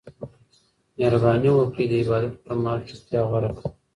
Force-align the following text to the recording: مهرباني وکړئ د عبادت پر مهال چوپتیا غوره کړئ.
مهرباني 0.97 1.49
وکړئ 1.53 1.85
د 1.89 1.93
عبادت 2.01 2.33
پر 2.43 2.53
مهال 2.61 2.79
چوپتیا 2.87 3.19
غوره 3.29 3.49
کړئ. 3.57 3.69